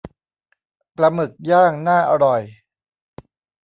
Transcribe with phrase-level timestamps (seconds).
[0.95, 2.41] ปลาหมึกย่างน่าอร่อย